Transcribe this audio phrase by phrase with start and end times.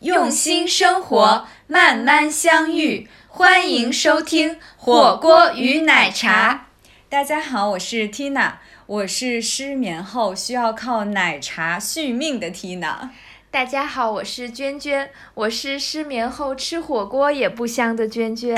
[0.00, 3.08] 用心生活，慢慢相遇。
[3.26, 6.66] 欢迎收听《火锅与奶茶》。
[7.08, 8.52] 大家好，我是 Tina，
[8.86, 13.08] 我是失眠后需要靠奶茶续命的 Tina。
[13.50, 18.56] 大家好，我是娟娟，我是失眠后吃火锅也不香的娟娟。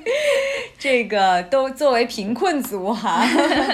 [0.78, 3.26] 这个都作为贫困族哈。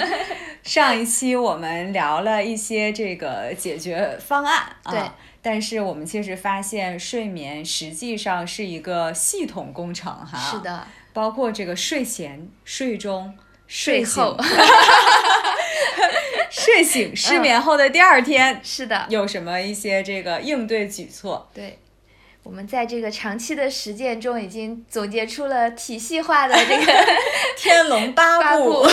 [0.63, 10.39] 上一期我们聊了一些这个解决方案啊，但是我们其实发现睡眠实际上是一个系统工程哈。
[10.39, 14.35] 是的，包括这个睡前、睡中、睡后，
[16.51, 21.51] 睡醒、失眠后的第二天，是的，有什么一些这个应对举措？
[21.53, 21.79] 对。
[22.43, 26.93] 我们在这个长期的实践中，已经总结出了体系化的这个
[27.57, 28.87] 天龙八部。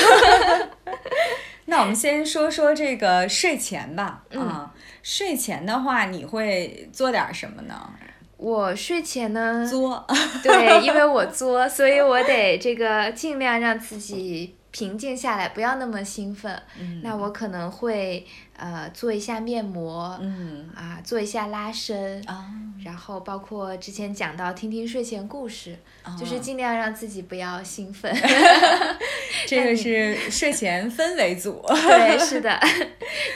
[1.65, 4.23] 那我们先说说这个睡前吧。
[4.31, 4.69] 嗯，
[5.03, 7.93] 睡前的话，你会做点什么呢？
[8.37, 10.05] 我睡前呢，作。
[10.41, 14.55] 对，因为我作，所以我得这个尽量让自己。
[14.73, 16.57] 平静下来，不要那么兴奋。
[17.03, 22.23] 那我可能会呃做一下面膜，嗯啊做一下拉伸，
[22.81, 25.77] 然后包括之前讲到听听睡前故事，
[26.17, 28.15] 就是尽量让自己不要兴奋。
[29.47, 31.63] 这个是睡前氛围组。
[31.67, 32.59] 对，是的。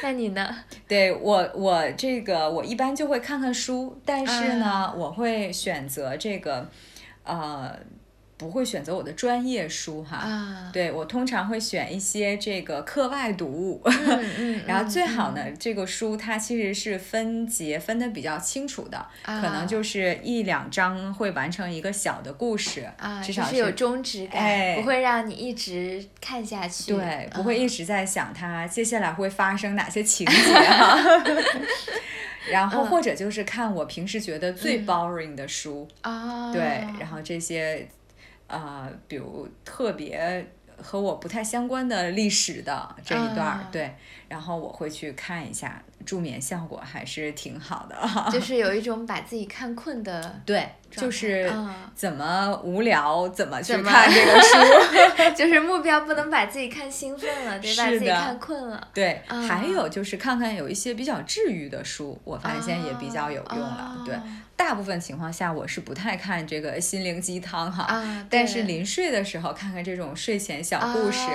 [0.03, 0.56] 那你呢？
[0.88, 6.70] 对我我这个我一般就会看看书，但是呢，我会选择这个
[7.23, 7.78] 呃。
[8.38, 13.81] 不会选择我的专业书哈，对我通常会选一些这个课外读物，
[14.67, 22.85] 然后最好呢，这个书它其实是分节分的比较清楚的，可能就是一两章会完成一个小的故事，
[23.24, 30.97] 至少是有终止感，不会让你一直看下去，对，不会一直在想它 接下来会发生哪些情节哈，
[32.51, 35.88] 然后或者就是看我平时觉得最 boring 的书。
[36.01, 36.62] 啊，对，
[37.00, 37.88] 然后这些。
[38.47, 40.45] 啊，比如特别
[40.81, 43.95] 和我不太相关的历史的这一段，对，
[44.28, 48.31] 然后我会去看一下，助眠效果还是挺好的。
[48.31, 51.50] 就 是有一种把自己看困的，对，就是
[51.95, 58.88] 怎么无聊怎么去看这个书， 就是目标不能把自己看兴奋了，对把自己看困了。
[58.94, 64.03] 对，还有就是看看有一些比较治愈的书，我发现也比较有用了。
[64.06, 64.13] 对。
[64.56, 71.28] 大部分情况下，我是不太看这个心灵鸡汤哈，但是临睡的时候看看这种睡前小故事，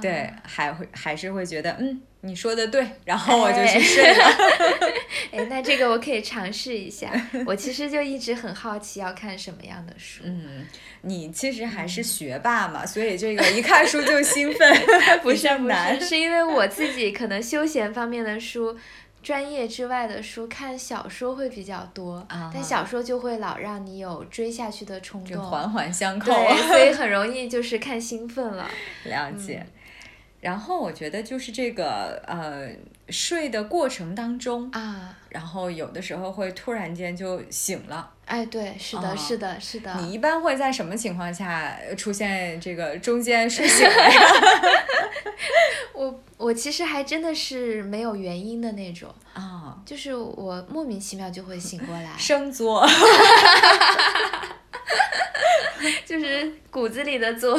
[0.00, 4.24] 对，还会还是会觉得，嗯，你说的对，然后我就去睡了。
[5.32, 7.10] 哎，那这个我可以尝试一下。
[7.46, 10.22] 我其实就一直很好奇要看什么样的书。
[10.24, 10.66] 嗯，
[11.02, 14.74] 你其实还是学霸嘛，所以这个一看书就兴奋，
[15.22, 15.68] 不是不
[16.00, 18.76] 是，是因为我自己可能休闲方面的书。
[19.22, 26.32] 专业之外的书，看小说会比较多，但小说就会老让你有追下去的冲动，环环相扣，
[26.68, 28.68] 所以 很容易就是看兴奋了。
[29.04, 29.66] 了解。
[30.40, 32.70] 然后我觉得就是这个呃
[33.10, 38.10] 睡的过程当中啊，然后有的时候会突然间就醒了。
[38.26, 39.94] 哎，对，是的，是的，是的。
[40.00, 43.94] 你一般会在什么情况下出现这个中间睡醒了？
[45.94, 52.86] 我我其实还真的是没有原因的那种啊，就是我莫名其妙就会醒过来，生作，
[56.04, 57.58] 就是骨子里的作，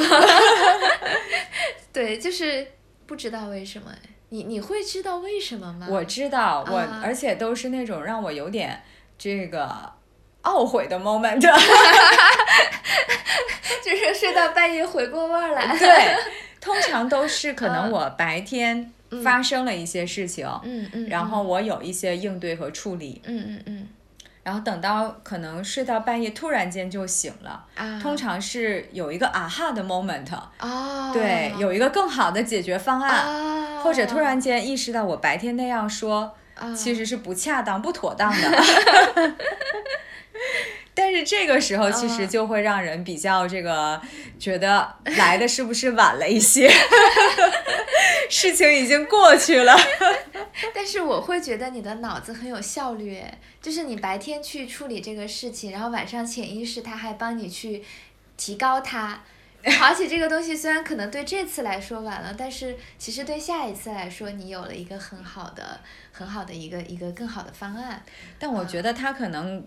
[1.92, 2.66] 对，就是
[3.06, 3.90] 不知道为什么。
[4.30, 5.86] 你你会知道为什么吗？
[5.90, 8.82] 我知道，我而且都是那种让我有点
[9.18, 9.92] 这个。
[10.42, 11.38] 懊悔的 moment，
[13.84, 15.76] 就是睡到半夜回过味儿来。
[15.76, 16.16] 对，
[16.58, 18.90] 通常都是可能我白天
[19.22, 23.88] 发生了一些事情，嗯嗯，然后我有一些应对和处理，嗯嗯嗯，
[24.42, 36.34] 然后等到可能睡到半夜突然间就醒了，啊，通常是有一个啊哈的 moment，啊，对，有一个更好的解决方案，或者突然间意识到我白天那样说
[36.74, 38.48] 其实是不恰当、不妥当的。
[41.02, 43.98] 但是这个时候其实就会让人比较这个
[44.38, 44.86] 觉得
[45.16, 46.70] 来的是不是晚了一些，
[48.28, 49.74] 事情已经过去了。
[50.74, 53.24] 但是我会觉得你的脑子很有效率，
[53.62, 57.82] 就是你白天去处理这个事情，然后晚上潜意识它还帮你去
[58.36, 59.22] 提高它。
[59.82, 65.80] 而且这个东西虽然可能对这次来说晚了，但是其实对下一次来说，你有了一个很好的、
[66.12, 68.02] 很好的一个一个更好的方案。
[68.38, 69.66] 但我觉得他可能。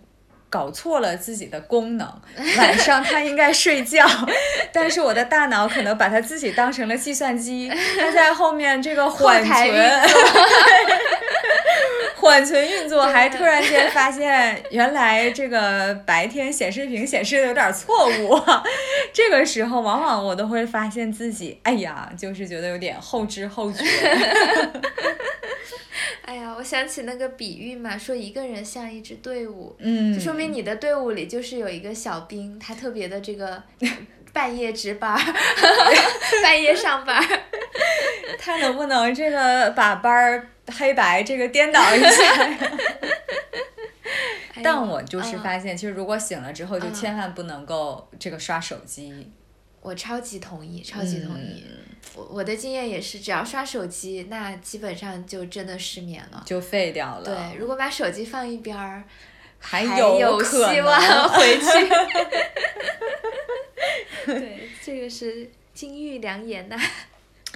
[0.53, 2.07] 搞错了自己的功能，
[2.59, 4.05] 晚上他应该睡觉，
[4.71, 10.01] 但是我的大脑可能把他自己当成了计算机， 他在后面这个缓存，
[12.25, 18.40] 缓存运作，还突然间发现原来这个白天显示屏显示的有点错误，
[19.12, 23.84] 这个时候往往我都会发现自己，哎呀，就是觉得有点后知后觉。
[26.25, 33.62] 哎呀，我想起那个比喻嘛，说一个人像一支队伍，嗯，就说明你的队伍里就是有一个小兵，他特别的这个
[34.31, 35.20] 半夜值班，
[36.42, 37.22] 半夜上班，
[38.40, 42.10] 他能不能这个把班儿黑白这个颠倒一下？
[44.63, 49.31] 但我就是发现，其实如果醒了之后，就千万不能够这个刷手机。
[49.81, 51.65] 我超级同意，超级同意。
[52.15, 57.25] 我我的经验也是，只要刷手机，那基本上就真的失眠了，就废掉了。
[57.25, 59.04] 对，如果把手机放一边儿，
[59.60, 61.65] 还有希望回去。
[64.39, 66.77] 对，这个是金玉良言呐。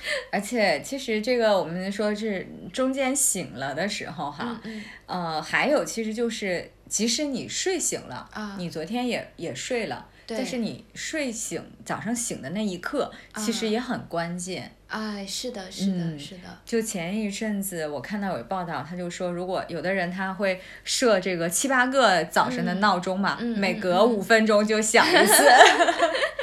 [0.32, 4.62] 而且，其实这个我们说是中间醒了的时候哈，
[5.06, 10.08] 呃，还有其实就是，即使你睡醒了，你昨天也也睡了。
[10.30, 14.70] 但是你睡醒早上醒的那一刻，其实也很关键。
[14.88, 16.60] 哎，是的，是的，是的。
[16.66, 25.44] 就前一阵子我看到有报道，他就说，如果有的人他会设这个七八个早晨的闹钟嘛，每隔五分钟就响一次。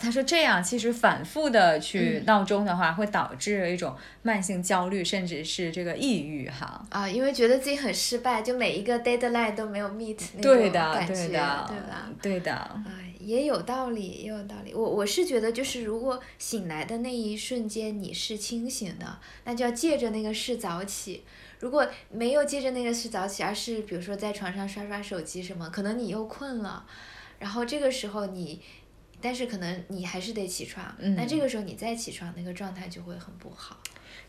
[0.00, 6.84] 他说这样其实反复的去闹钟的话，会导致一种慢性焦虑，甚至是这个抑郁哈。
[6.88, 11.70] 啊，因为觉得自己很失败，就每一个 deadline 都没有 meet 那种感觉，对吧？
[12.22, 12.52] 对的。
[12.86, 14.72] 哎，也有道理，也有道理。
[14.74, 21.22] 我我是觉得，就是如果醒来的那一瞬间你是清醒的，那就要借着那个事早起；
[21.58, 26.84] 如果没有借着那个事早起，而是比如说在床上刷刷手机什么，可能你又困了，
[27.38, 28.60] 然后这个时候你。
[29.20, 33.76] 但是可能你还是得起床，那这个时候你再起床，那个状态就会很不好。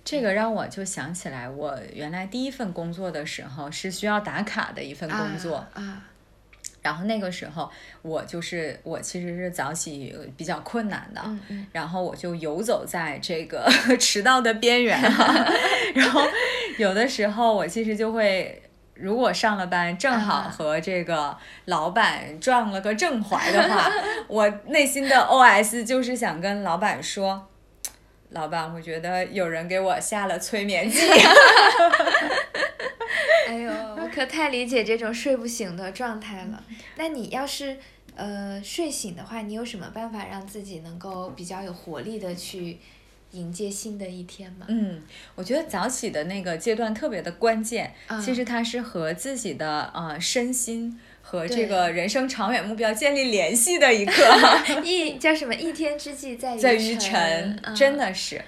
[0.03, 6.07] 这个让我就想起来，我原来第一份工作的时候是需要打卡的一份工作啊。
[6.81, 7.69] 然后那个时候
[8.01, 11.21] 我就是我其实是早起比较困难的，
[11.71, 15.45] 然后我就游走在这个 迟到的边缘哈。
[15.93, 16.21] 然后
[16.77, 18.61] 有的时候我其实就会。
[19.01, 23.91] 如果上了班正好和这个老板撞了个正怀的话，
[24.29, 27.47] 我内心的 OS 就是想跟老板说
[28.29, 30.99] ：“老板，我觉得有人给我下了催眠剂。
[33.47, 36.63] ”哎呦，我可太理解这种睡不醒的状态了。
[36.95, 37.77] 那你要是
[38.15, 42.79] 呃睡醒的话，你有什么办法让自己能够比较有活力的去？
[43.31, 44.65] 迎接新的一天嘛。
[44.69, 45.01] 嗯，
[45.35, 47.93] 我觉得早起的那个阶段特别的关键，
[48.23, 54.13] 其实它是和自己的呃身心和这个人生长远目标建立联系的一刻。
[54.83, 55.53] 一叫什么？
[55.55, 58.41] 一天之计在 在于晨，真的是。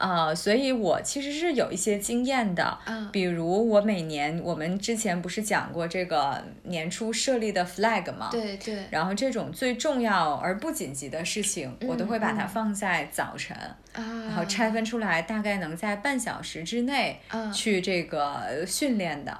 [0.00, 2.78] 呃，所以我其实是有一些经验的，
[3.10, 8.28] 比如我每年，我们之前不是讲过这个年初设立的 flag 吗？
[8.30, 8.84] 对对。
[8.92, 13.56] 然后这种最重要而不紧急的事情，我都会把它放在早晨，
[13.98, 17.20] 然后拆分出来，大概能在半小时之内
[17.52, 19.38] 去这个训练的。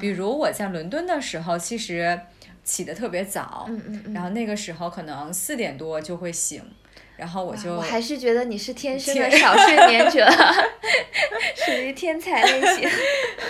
[0.00, 2.20] 比如我在伦敦的时候，其实
[2.64, 6.62] 起得特别早，嗯嗯嗯然后那个时候可能四点多就会醒。
[7.16, 10.26] 然后我就，我还是觉得你是天生的少睡眠者，
[11.54, 12.88] 属于天才类型。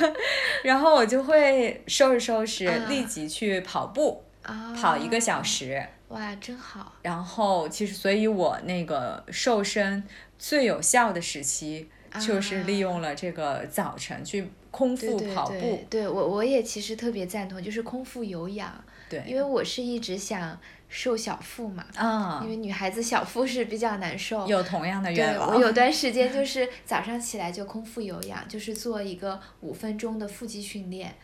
[0.64, 5.80] 然后我就会收拾收拾，立即去跑步，啊跑一个小时。
[6.08, 6.92] 哇，真好。
[7.02, 10.02] 然后其实，所以我那个瘦身
[10.40, 11.86] 最有效的时期，
[12.18, 15.84] 就是利用了这个早晨去空腹跑步。
[15.88, 18.82] 对我，我也其实特别赞同，就是空腹有氧。
[19.08, 20.58] 对，因为我是一直想。
[20.92, 24.44] 瘦小腹嘛，啊，因为女孩子小腹是比较难受。
[24.48, 25.54] 有同样的愿望。
[25.54, 31.14] 我有段 时间就是早上起来就空腹有氧，就是做一个五分钟的腹肌训练，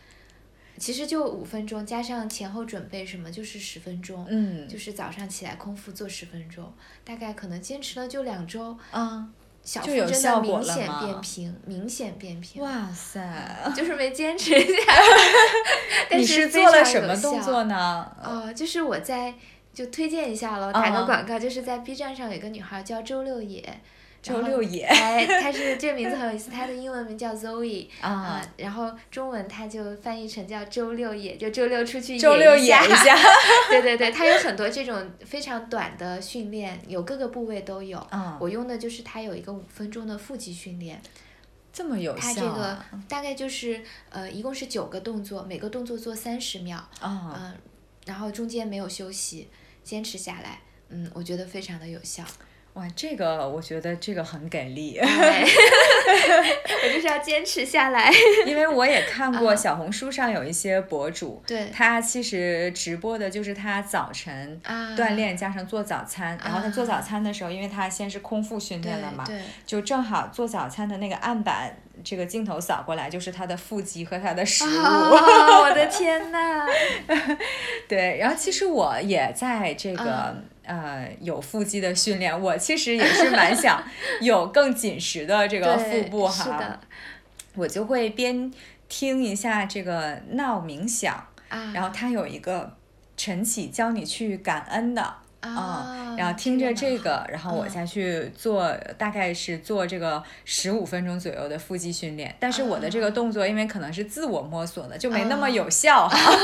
[0.77, 4.25] 其实就五分钟，加上前后准备什么就是十分钟。
[4.29, 4.67] 嗯。
[4.67, 6.71] 就是早上起来空腹做十分钟，
[7.03, 8.77] 大概可能坚持了就两周。
[8.91, 9.33] 嗯。
[9.63, 12.61] 小腹真的明显变平，明显变平。
[12.63, 13.19] 哇塞！
[13.75, 16.17] 就是没坚持下来。
[16.17, 18.09] 你是做了什么动作呢？
[18.23, 19.33] 哦，就是我在。
[19.73, 23.79] 就推荐一下喽，打个广告，就是在 B 站上有一个女孩叫周六野，
[24.21, 33.17] 周六野， 哎，他是这个名字很有意思，他的英文名叫 Zoe，啊，然后中文他就翻译成叫周六野，就周六出去野一下，
[33.69, 41.01] 对对对，他有很多这种非常短的训练，有各个部位都有，嗯我用的就是他有一个五分钟的腹肌训练，
[41.71, 47.53] 这么有效，它这个大概就是呃一共是九个动作，每个动作做三十秒，嗯，
[48.05, 49.49] 然后中间没有休息。
[49.83, 50.59] 坚持下来，
[50.89, 52.21] 嗯，我觉得非常的有效。
[52.77, 58.11] 哇，这个我觉得这个很给力， 我就是要坚持下来。
[58.45, 64.61] 因为我也看过小红书上有一些博主，对，他其实直播的就是他早晨
[64.95, 69.25] 锻炼加上做早餐，然后他做早餐的时候，因为他先是空腹训练了嘛，
[69.65, 74.69] 就正好做早餐的那个案板，这个镜头扫过来就是他的腹肌和他的食物。
[74.69, 76.63] 我的天呐！
[77.89, 80.35] 对，然后其实我也在这个。
[80.67, 83.81] 呃，有腹肌的训练，我其实也是蛮想
[84.21, 86.79] 有更紧实的这个腹部哈。
[87.55, 88.53] 我就会边
[88.87, 91.25] 听一下这个闹冥想，
[91.73, 92.75] 然后它有一个
[93.15, 95.01] 晨起教你去感恩的
[95.39, 102.35] 啊，然后听着这个，然后我再去做，大概是做这个十五分钟左右的腹肌训练。
[102.39, 106.17] 但是我的这个动作，因为可能是自我摸索的，就没那么有效哈。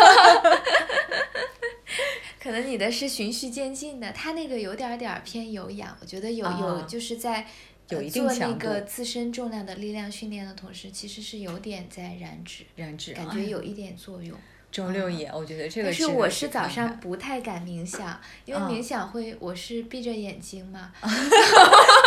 [2.43, 7.47] 可能你的是循序渐进的，他那个有点点偏有氧，我觉得有有就是在
[8.11, 14.37] 做那个自身重量的力量训练的同时，其实是有点在燃脂，燃脂感觉有一点作用。
[14.73, 20.91] 周六也，我觉得这个但是我是早上不太敢冥想，因为冥想会，我是闭着眼睛嘛，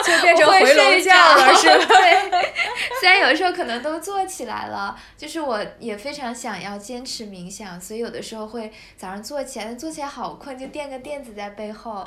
[0.04, 1.86] 就变成回笼觉了，是吧？
[1.86, 2.52] 对，
[3.00, 12.04] 虽然有时候可能都坐起来了，就是我也非常想要坚持冥想，所以有的时候会早上坐起来，但做起来好困，就垫个垫子在背后，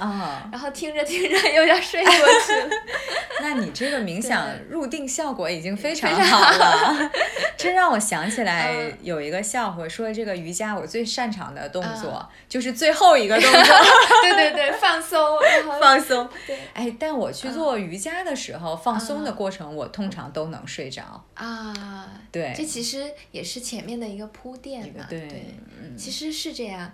[0.51, 2.69] 然后听着听着又要睡过去了。
[3.41, 7.11] 那你这个冥想入定效果已经非常好了，
[7.57, 13.75] 这让我想起来有一个笑话，说这个瑜伽我最擅长的动作就是最后一个动作，
[14.23, 15.37] 对对对，放松，
[15.79, 16.27] 放松。
[16.73, 21.01] 哎，但我去做瑜伽的时候，放松的过程我通常都能睡着
[21.33, 22.21] 啊。
[22.31, 25.07] 对，这其实也是前面的一个铺垫嘛。
[25.09, 25.55] 对，
[25.97, 26.93] 其实是这样。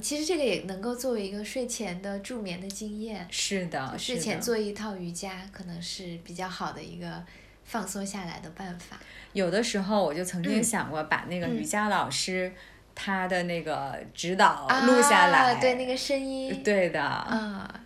[0.00, 3.28] 其实这个也能够作为一个睡前的助眠的经验。
[3.30, 7.22] 是的，睡前做一套瑜伽可能是比较好的一个
[7.64, 8.98] 放松下来的办法。
[9.34, 12.50] 有的时候我就曾经想过把那个瑜伽老师。
[12.94, 17.00] 他的那个指导录下来，对那个声音，对的。
[17.00, 17.81] 啊，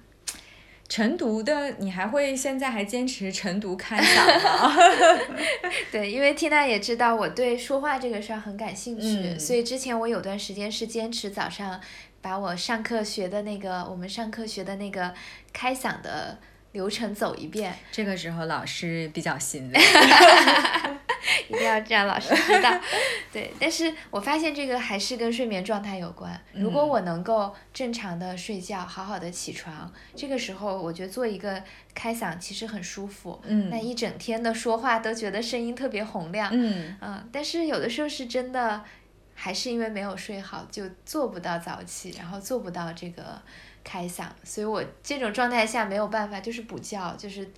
[0.88, 4.76] 晨读的，你还会现在还坚持晨读开嗓吗？
[5.90, 11.80] 对，因为缇娜也知道我对说话这个事儿很感兴趣，所以之前我有段时间是坚持早上
[12.20, 15.12] 把我上课学的那个，我们上课学的那个
[15.52, 16.38] 开嗓的
[16.72, 17.74] 流程走一遍。
[17.90, 19.80] 这个时候老师比较心累。
[21.48, 22.80] 一定要这样，老师知道。
[23.32, 26.40] 对，但是我发现这个还是跟睡眠状态有关。
[26.52, 31.62] 如果我能够正常的睡觉，好好的起床，这个时候我觉得做一个
[31.94, 33.40] 开嗓其实很舒服。
[33.44, 33.68] 嗯。
[33.70, 36.50] 那一整天的说话都觉得声音特别洪亮。
[36.52, 36.96] 嗯。
[37.00, 38.82] 嗯，但是有的时候是真的，
[39.34, 43.40] 还是因为没有睡好，就做不到早起，然后做不到这个
[43.84, 47.50] 开嗓，所以我这种状态下没有办法，就是补觉，就是。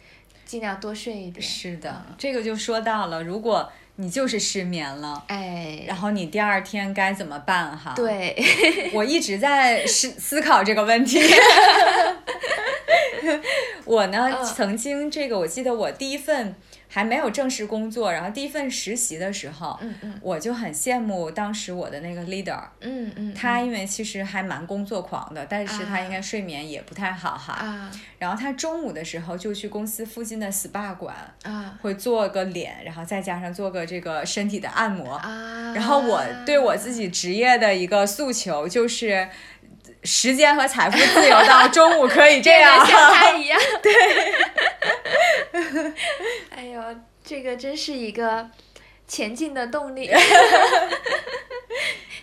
[0.49, 1.43] 尽量多睡一点。
[1.43, 7.93] 是的，这个就说到了，如果你就是失眠了，哎，然后你第二天该怎么办哈？
[7.95, 8.35] 对，
[8.95, 11.21] 我一直在思思考这个问题。
[13.85, 16.55] 我呢，曾经这个，我记得我第一份。
[16.99, 27.89] 还没有正式工作，然后第一份实习的时候，嗯嗯，我就很羡慕当时我的那个 leader，嗯嗯，他因为其实还蛮工作狂的，但是他应该睡眠也不太好哈，啊，
[28.19, 31.15] 然后他中午的时候就去公司附近的 SPA 馆，
[31.45, 39.29] 啊，会做个脸，然后再加上做个这个身体的按摩，啊，然后我对我自己职业的一个诉求就是。
[40.05, 43.59] 时间和财富自由到中午可以这样，像他一样。
[43.83, 43.93] 对。
[46.79, 48.49] 哎呦，这个真是一个
[49.07, 50.11] 前进的动力。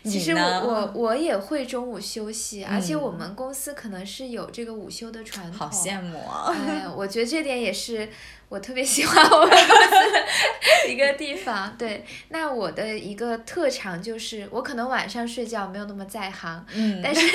[0.04, 5.68] 其实我我我也会中午休息，而且我们公司可能是有这个午休的传统。
[5.68, 6.56] 好羡慕啊！
[6.56, 8.08] 哎， 我觉得这点也是
[8.48, 9.96] 我特别喜欢我们公司
[10.94, 11.76] 一个地方。
[11.76, 17.26] 对，那我的一个特长就是我可能晚上睡觉没有那么在行，嗯，但是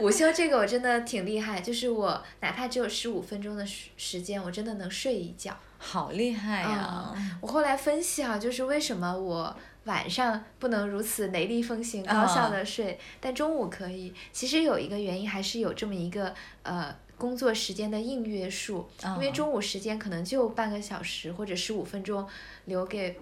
[0.00, 5.56] 午休这个我真的挺厉害，就是我哪怕只有十五分钟的时时间，我真的能睡一觉。
[5.78, 7.14] 好厉害呀！
[7.40, 9.56] 我后来分析啊，就是为什么我。
[9.84, 14.12] 晚上不能如此雷厉风行、高效的睡，但中午可以。
[14.32, 22.28] 其实有一个原因，还是有这么一个呃工作时间的硬约束，因为中午时间可能就半个小时或者十五分钟
[22.66, 23.18] 留给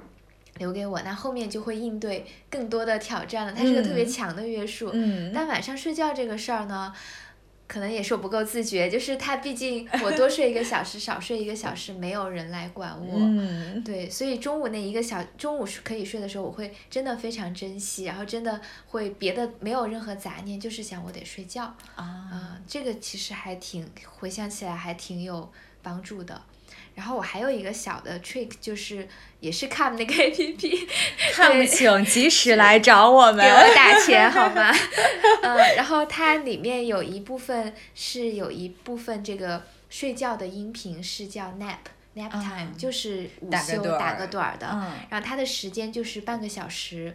[0.56, 3.52] 留给我，那后面就会应对更多的挑战了。
[3.52, 4.90] 它是个特别强的约束。
[4.92, 5.30] 嗯。
[5.32, 6.92] 但晚上睡觉这个事儿呢？
[7.68, 21.74] 可能也是我不够自觉，就是他毕竟我多睡一个小时，少睡一个小时，没有人来管我，对，所以中午那一个小中午是可以睡的时候，我会真的非常珍惜，然后真的会别的没有任何杂念，就是想我得睡觉。
[21.96, 25.50] 啊，这个其实还挺回想起来还挺有
[25.82, 26.40] 帮助的。
[26.96, 29.06] 然后我还有一个小的 trick，就是
[29.40, 30.88] 也是 Come 那个 A P P，
[31.32, 34.72] 看不请及时来找我们，给我打钱 好吗？
[35.42, 41.76] 嗯，然后它里面有一部分是有一部分这个睡觉的音频是叫 nap
[42.16, 44.66] nap time，就是午休打个盹儿的，
[45.10, 47.14] 然后它的时间就是半个小时。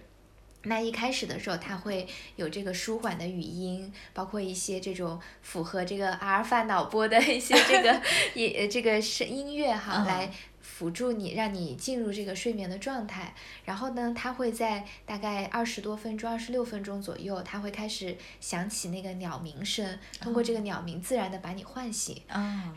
[0.64, 8.02] 那一开始的时候，它会有这个舒缓的语音，包括一些这种符合这个阿尔法脑波的一些这个
[8.36, 10.32] 也这个声音乐哈来。
[10.62, 13.34] 辅助你，让你进入这个睡眠的状态。
[13.66, 22.22] 然后呢，它会在大概二十多分钟、二十六分钟左右，它会开始响起那个鸟鸣声，通过这个鸟鸣自然的把你唤醒。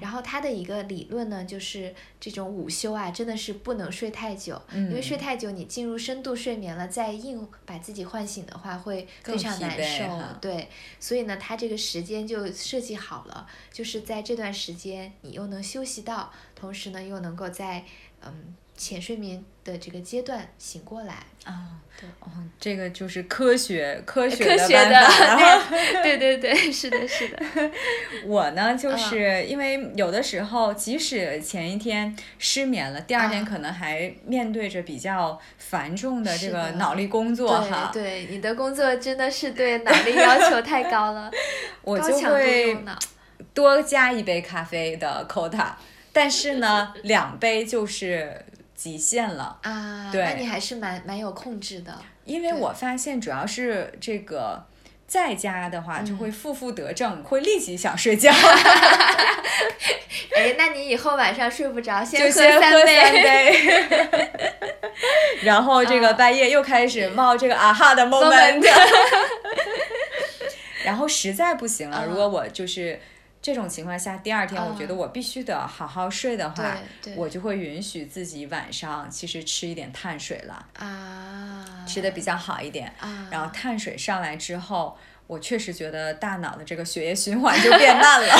[0.01, 10.05] 然后它的一个理论呢，就是这种午休啊，真的是不能睡太久，因为睡太久，你进入深度睡眠了，再硬把自己唤醒的话，会非常难受。
[10.41, 16.33] 对，所以呢，它这个时间就设计好了，就是在这段时间，你又能休息到。
[16.65, 17.85] 同时呢，又能够在
[18.25, 27.39] 嗯浅睡眠的这个阶段醒过来啊，对，哦，这个就是科学科学的办法， 对对对，是的，是的。
[28.25, 37.91] 我呢，就是因为有的时候，即使前一天失眠了，第二天可能还面对着比较繁重的这个脑力工作哈。
[37.93, 41.31] 对， 你的工作真的是对脑力要求太高了，
[41.83, 42.75] 我就会
[43.53, 45.75] 多加一杯咖啡的 quota。
[46.15, 50.09] 但是呢，两杯就是极限了啊！
[50.13, 51.93] 对，那你还是蛮蛮有控制的。
[52.25, 54.65] 因为我发现，主要是这个
[55.09, 58.31] 在家的话，就会负负得正，会立即想睡觉。
[60.37, 63.57] 哎，那你以后晚上睡不着，先喝三杯。
[65.43, 68.65] 然后这个半夜又开始冒这个啊哈的 moment。
[70.85, 73.01] 然后实在不行了，如果我就是。
[73.45, 76.79] 这种情况下，第二天我觉得我必须得好好睡的话，
[77.15, 83.29] 我就会允许自己晚上其实吃一点碳水了啊，吃的比较好一点啊。
[83.31, 88.35] 然后碳水上来之后，我确实觉得大脑的这个血液循环就变慢了。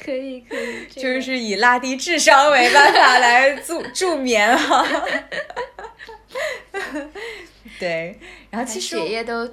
[0.00, 4.86] 可以可以， 就是以拉低智商为办法来助助眠哈。
[7.80, 8.16] 对，
[8.48, 9.52] 然后其实血液都。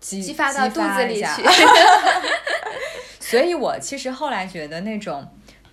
[0.00, 1.42] 激发到肚子里去，
[3.20, 5.28] 所以我其实后来觉得那种。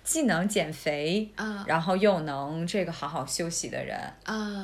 [0.08, 1.30] 既能减肥，
[1.66, 3.94] 然后又能这个好好休息的人，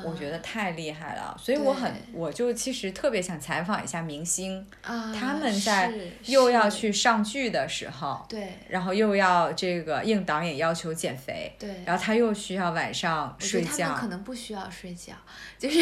[0.03, 1.37] 我觉得太厉害了。
[1.39, 15.13] 所以我很，我就其实特别想采访一下明星，他们在又要去上剧的时候，对，然后又要这个应导演要求减肥，对，然后他又需要晚上睡觉，可能不需要睡觉，
[15.59, 15.79] 就是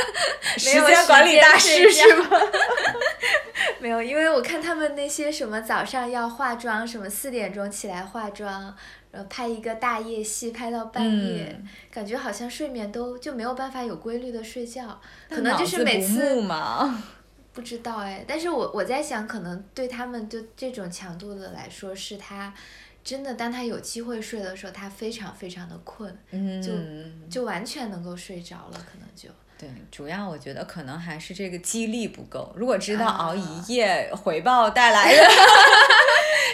[0.56, 2.30] 时间管理大师是吗？
[3.78, 8.74] 没有，因为我看他们那些什么早上要化妆，什么四点钟起来化妆。
[9.12, 16.40] 然后拍一个大夜戏，拍到半夜，感觉好像睡眠都就没有办法有规律的睡觉，可能就是每次
[17.52, 22.52] 不知道哎，但是我我在想，可能对他们就这种强度的来说，是他
[23.04, 26.10] 真的当他有机会睡的时候，他非常非常的困，
[26.62, 26.72] 就
[27.28, 29.28] 就完全能够睡着了，可能就
[29.62, 35.22] 对，主要我觉得可能还是这个激励不够，如果知道熬一夜回报带来的。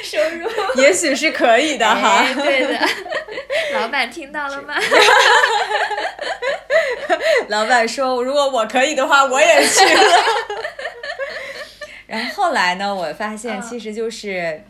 [0.04, 2.78] 收入也许是可以的哈，对的，
[3.72, 4.74] 老板听到了吗？
[7.48, 10.02] 老板说，如果我可以的话，我也去了。
[12.06, 14.62] 然后后来呢，我发现其实就是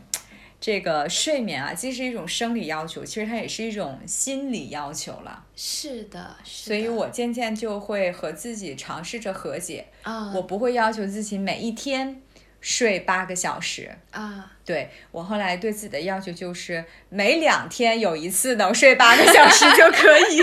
[0.61, 5.44] 这个睡眠啊，既是一种生理要求，其实它也是一种心理要求了。
[5.55, 9.87] 是的，所以我渐渐就会和自己尝试着和解。
[10.03, 12.23] 啊，我不会要求自己每一天。
[12.61, 14.51] 睡八个小时啊！
[14.64, 20.42] 对我后来对自己的要求就是每两天有一次能睡八个小时就可以。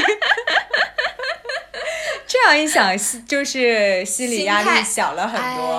[2.36, 5.74] 这样一想，就是心理压力小了很多。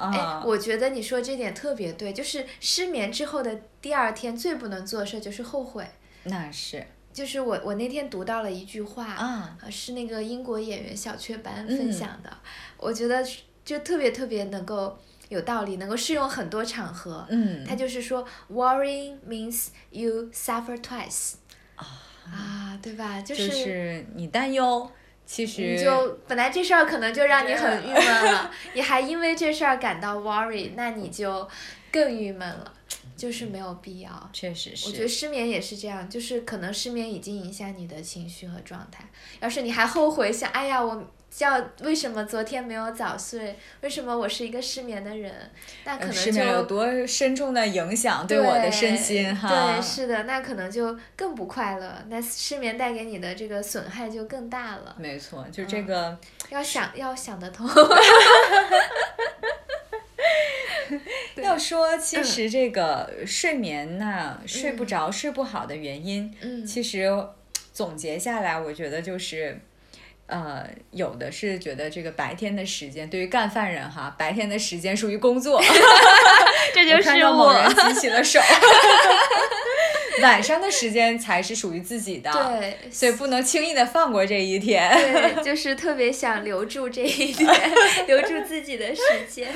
[0.00, 5.86] 哎，我觉得你说这点特别对，就是失眠之后的第二天最不能做的事就是后悔。
[6.24, 12.30] 那是，就是我我那天读到了一句话啊，是那个英国演员小雀斑分享的，
[12.76, 13.24] 我觉得
[13.64, 14.98] 就特别特别能够。
[15.28, 17.26] 有道理，能够适用很多场合。
[17.30, 21.36] 嗯，他就是说，worrying means you suffer twice。
[21.76, 21.86] 啊
[22.30, 23.18] 啊，对吧？
[23.22, 24.90] 就是你担忧，
[25.24, 31.48] 其实你就本来这事儿可能就让你很郁闷了， 你还因为这事儿感到 worry，那你就
[31.90, 32.72] 更郁闷了，
[33.16, 34.30] 就是没有必要。
[34.32, 34.88] 确实是。
[34.88, 39.04] 我觉得失眠也是这样，就是可能失眠已经影响你的情绪和状态。
[39.40, 41.04] 要是你还后悔想，哎呀我。
[41.34, 43.58] 叫为什么昨天没有早睡？
[43.80, 45.32] 为什么我是一个失眠的人？
[45.84, 49.48] 那可能失眠有多深重的影响对我的身心哈？
[49.48, 52.04] 对，是的，那可能就更不快乐。
[52.08, 54.94] 那失眠带给你的这个损害就更大了。
[54.98, 56.18] 没错，就这个
[56.50, 57.66] 要想要想得通。
[61.42, 67.10] 要说其实这个睡眠呐，睡不着、睡不好的原因，其实
[67.72, 69.58] 总结下来，我觉得就是。
[70.26, 75.62] 呃，有的是觉得这个白天的时间对于干饭人哈，白天的时间属于工作，
[76.74, 77.12] 这就是我。
[77.12, 78.40] 看到某人举起了手。
[80.20, 84.92] 晚上的时间才是属于自己的，对，所以不能轻易的放过这一天。
[84.94, 87.50] 对，就是特别想留住这一天，
[88.06, 89.48] 留住自己的时间。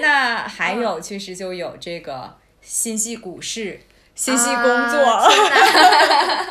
[0.00, 3.80] 那还有，其实就有这个心系股市，
[4.20, 5.30] 心系工作。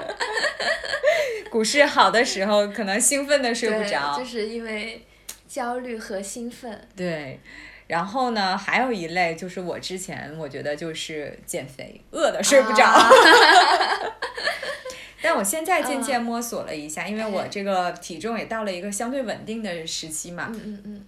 [1.51, 5.05] 股市好的时候，可能兴奋的睡不着，就是因为
[5.47, 6.87] 焦虑和兴奋。
[6.95, 7.39] 对，
[7.85, 12.91] 然后呢，还有一类就是我之前我觉得就是减肥，饿的睡不着。
[15.21, 21.05] 但我现在渐渐摸索了一下，因为我这个体重也到了一个相对稳定的时期嘛，嗯嗯嗯，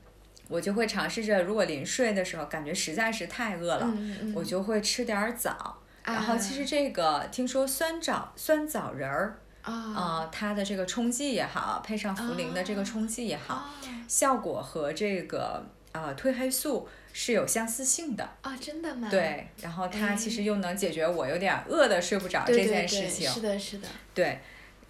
[0.47, 3.91] 我就会尝试着，如果临睡的时候感觉实在是太饿了，
[4.35, 5.77] 我就会吃点枣。
[6.03, 9.37] 然后其实这个听说酸枣酸枣仁儿。
[9.63, 13.69] 啊，它的这个冲剂也好，配上茯苓的这个冲剂也好，
[14.07, 18.27] 效果和这个呃褪黑素是有相似性的。
[18.41, 19.07] 啊，真的吗？
[19.11, 23.29] 对，然后它其实又能解决我有点饿的睡不着这件事情。
[23.29, 23.87] 是的，是的。
[24.15, 24.39] 对，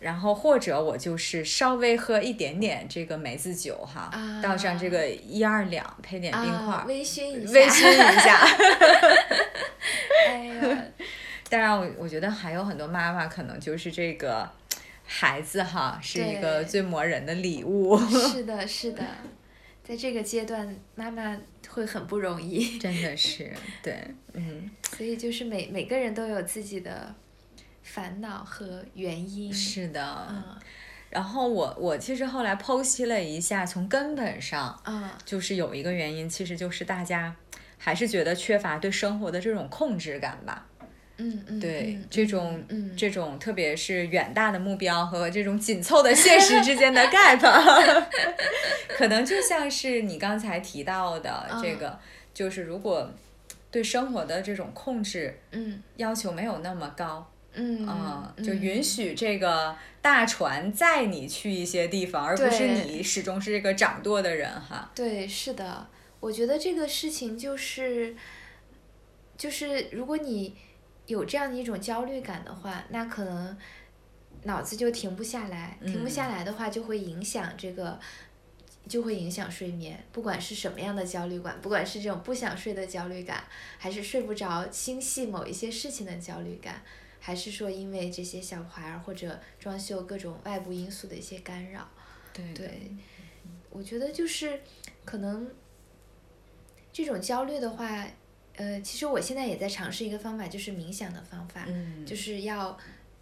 [0.02, 4.12] 然后或者我就是稍微喝一点点这个梅子酒哈，
[4.44, 7.54] 倒上这个一二两，配点冰块，微醺一下。
[7.54, 8.46] 微醺一下。
[10.28, 10.84] 哎呀，
[11.50, 14.52] 当然我我觉得还有很多妈妈可能就是这个。
[15.14, 18.00] 孩子哈是一个最磨人的礼物。
[18.08, 19.04] 是的， 是的，
[19.84, 21.38] 在这个阶段，妈妈
[21.68, 22.80] 会很不容易。
[22.80, 23.52] 真的是，
[23.84, 23.94] 对，
[24.32, 24.72] 嗯。
[24.96, 27.14] 所以就是每每个人都有自己的
[27.94, 29.54] 烦恼和原因。
[29.54, 30.28] 是的。
[30.30, 30.44] 嗯。
[31.10, 37.36] 然后我我其实后来剖析了一下，从根本上，嗯，就是有一个原因，其实就是大家
[37.78, 40.66] 还是觉得缺乏对生活的这种控制感吧。
[41.18, 42.64] 嗯嗯，对这种
[42.98, 48.06] 这种特别是远大的目标和这种紧凑的现实之间的 gap，
[48.88, 52.00] 可能就像是你刚才提到的这个，
[52.34, 53.12] 就是如果
[53.70, 64.92] 对生活的这种控制，嗯，要求没有那么高，嗯就允许这个大船载你去一些地方，而不是你始终是这个掌舵的人哈。
[64.96, 65.88] 对，是的，
[66.20, 68.16] 我觉得这个事情就是
[69.38, 70.56] 就是如果你。
[71.08, 73.58] 有这样的一种焦虑感的话，那可能
[74.44, 78.00] 脑子就停不下来，停不下来的话就会影响这个，
[78.88, 80.02] 就会影响睡眠。
[80.14, 83.44] 不管是什么样的焦虑感，不管是这种不想睡的焦虑感，
[83.78, 86.82] 还是睡不着、心系某一些事情的焦虑感，
[87.22, 91.88] 还是说因为这些小孩儿或者装修各种外部因素的一些干扰，
[92.54, 92.92] 对，
[93.70, 94.60] 我觉得就是
[95.06, 95.50] 可能
[96.92, 98.06] 这种焦虑的话。
[98.58, 101.66] 呃，其实我现在也在尝试一个方法，就是冥想的方法，
[102.06, 102.78] 就是要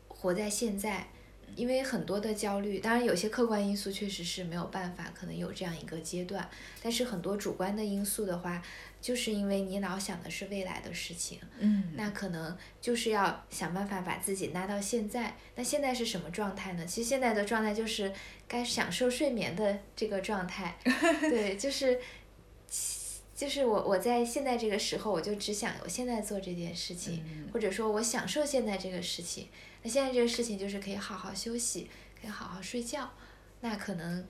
[0.08, 1.08] 活在现在，
[1.56, 6.50] 因为很多的焦虑，当然有些客观因素确实是没有办法，可能有这样一个阶段，
[6.82, 8.62] 但是很多主观的因素的话，
[9.02, 16.86] 就是因为你老想的是未来的事情，嗯，那可能就是要想办法把自己拉到现在，那现在是什么状态呢？
[16.86, 18.12] 其实现在的状态就是
[18.48, 20.78] 该享受睡眠的这个状态，
[21.22, 22.00] 对，就是。
[23.40, 29.48] 就是我，我在现在这个时候，我就只想我现在做这件事情，或者说我享受现在这个事情。
[29.82, 33.10] 那现在这个事情就是可以好好休息，可以好好睡觉，
[33.62, 34.28] 那可能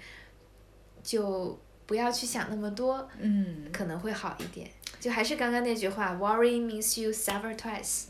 [1.01, 4.69] 就不要去想那么多，嗯，可能会好一点。
[4.99, 8.03] 就还是刚刚那句话，Worry means you suffer twice。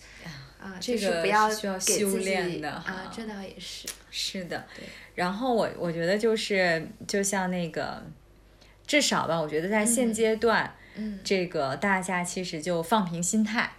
[0.62, 3.88] 啊，这个不要需要修炼的啊，这倒也是。
[4.12, 4.68] 是的，
[5.15, 8.04] 然后我我觉得就是，就像那个，
[8.86, 10.76] 至少吧，我觉得在现阶段。
[10.96, 13.72] 嗯这个大家其实就放平心态，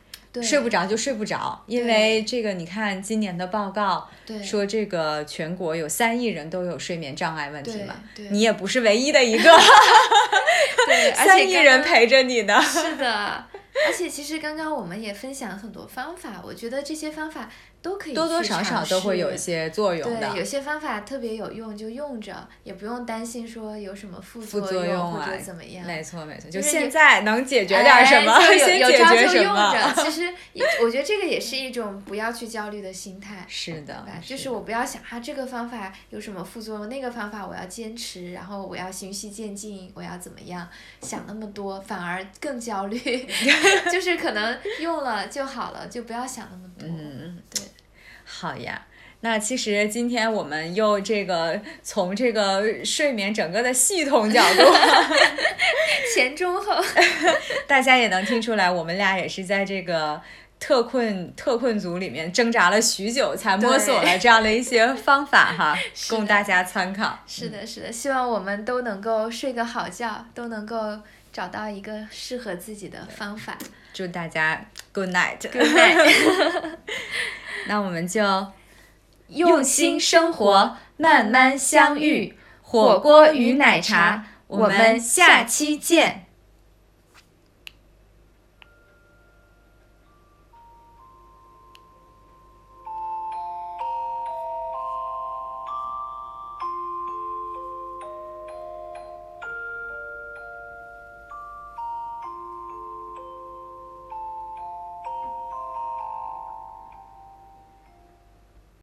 [0.42, 4.08] 睡不着就睡不着，因为这个你看今年的报告
[4.44, 7.96] 说这个全国有三亿人都有睡眠障碍问题嘛，
[8.30, 9.42] 你也不是唯一的一个，
[10.86, 12.60] 对，三亿人陪着你呢。
[12.62, 13.44] 是的，
[13.86, 17.50] 而且其实刚刚我们也分享了很多方法，我觉得这些方法。
[17.82, 20.30] 都可以多多少少都会有一些作用的。
[20.30, 25.86] 对，有些方法特别有用，就用着，也不用担心说有什么副作用或者怎么样。
[25.86, 29.94] 没错没错，就现在能解决点什么， 先解决什么。
[29.96, 30.32] 其 实，
[30.82, 33.44] 我觉得这个也是一种不要去焦虑的心态。
[33.48, 40.68] 是的，就是我不要想啊，这个方法有什么副作用，那个方法我要坚持，然后我要循序渐进，我要怎么样？
[41.00, 42.98] 想那么多反而更焦虑。
[43.90, 46.86] 就是可能用了就好了，就不要想那么多。
[46.86, 47.62] 嗯，对。
[48.32, 48.86] 好呀，
[49.20, 54.62] 那其实今天我们又这个从这个睡眠整个的系统角度
[56.14, 56.82] 前中后，
[57.66, 60.20] 大家也能听出来，我们俩也是在这个
[60.58, 65.76] 特困特困组里面挣扎了许久，才摸索了这样的一些方法哈，
[66.08, 67.18] 供大家参考。
[67.26, 70.98] 是的，是的，希望我们都能够睡个好觉，都能够
[71.32, 73.58] 找到一个适合自己的方法。
[73.92, 75.40] 祝大家 good night。
[75.50, 76.76] Good night。
[77.66, 78.48] 那我们就
[79.28, 82.36] 用心生活，慢慢相遇。
[82.62, 86.26] 火锅与奶茶，我们下期见。